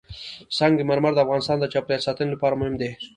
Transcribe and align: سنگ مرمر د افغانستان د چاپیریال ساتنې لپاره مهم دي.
سنگ 0.57 0.77
مرمر 0.89 1.11
د 1.15 1.19
افغانستان 1.25 1.57
د 1.59 1.65
چاپیریال 1.73 2.01
ساتنې 2.07 2.29
لپاره 2.33 2.59
مهم 2.61 2.75
دي. 2.81 2.89